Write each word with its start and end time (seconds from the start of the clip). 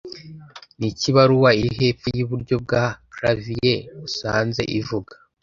Niki 0.77 1.05
Ibaruwa 1.11 1.49
iri 1.59 1.69
hepfo 1.79 2.07
yiburyo 2.15 2.55
bwa 2.63 2.83
clavier 3.13 3.79
usanze 4.07 4.61
ivuga? 4.79 5.13